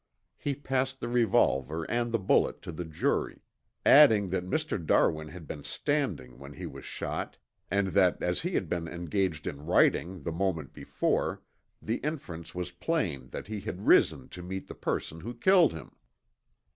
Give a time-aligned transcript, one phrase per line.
[0.39, 3.43] He passed the revolver and the bullet to the jury,
[3.85, 4.83] adding that Mr.
[4.83, 7.37] Darwin had been standing when he was shot,
[7.69, 11.43] and that as he had been engaged in writing the moment before,
[11.83, 15.91] the inference was plain that he had risen to meet the person who killed him.